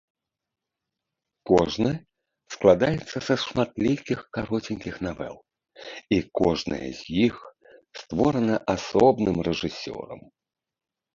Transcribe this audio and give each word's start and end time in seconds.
Кожны 1.49 1.91
складаецца 2.55 3.17
са 3.27 3.35
шматлікіх 3.43 4.19
кароценькіх 4.37 4.95
навел, 5.07 5.35
і 6.17 6.21
кожная 6.39 6.83
з 7.01 7.21
іх 7.29 7.35
створана 8.01 8.55
асобным 8.77 9.37
рэжысёрам. 9.49 10.21